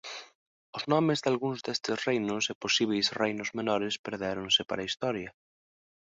Os 0.77 0.83
nomes 0.93 1.19
dalgúns 1.25 1.59
destes 1.65 1.97
reinos 2.07 2.43
e 2.51 2.59
posíbeis 2.63 3.07
reinos 3.21 3.49
menores 3.59 3.95
perdéronse 4.05 4.61
para 4.69 4.79
a 4.81 4.87
historia. 4.89 5.29